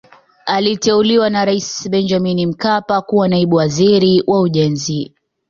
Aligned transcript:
aliteuliwa 0.45 1.29
na 1.29 1.45
raisi 1.45 1.89
benjamin 1.89 2.45
mkapa 2.47 3.01
kuwa 3.01 3.27
naibu 3.29 3.55
waziri 3.55 4.23
wa 4.27 4.41
ujenzi 4.41 5.13